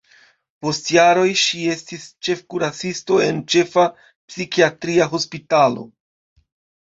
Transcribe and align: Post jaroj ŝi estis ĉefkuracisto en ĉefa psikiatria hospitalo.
Post 0.65 0.87
jaroj 0.93 1.25
ŝi 1.41 1.59
estis 1.73 2.07
ĉefkuracisto 2.27 3.19
en 3.27 3.41
ĉefa 3.55 3.85
psikiatria 4.07 5.09
hospitalo. 5.13 5.85